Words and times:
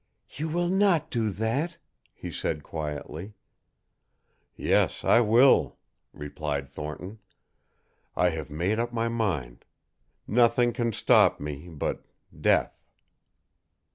"You 0.31 0.49
will 0.49 0.67
not 0.69 1.11
do 1.11 1.29
that," 1.29 1.77
he 2.11 2.31
said 2.31 2.63
quietly. 2.63 3.35
"Yes, 4.55 5.03
I 5.03 5.19
will," 5.21 5.77
replied 6.11 6.67
Thornton. 6.71 7.19
"I 8.15 8.29
have 8.29 8.49
made 8.49 8.79
up 8.79 8.91
my 8.91 9.09
mind. 9.09 9.63
Nothing 10.25 10.73
can 10.73 10.91
stop 10.91 11.39
me 11.39 11.69
but 11.69 12.03
death." 12.35 12.81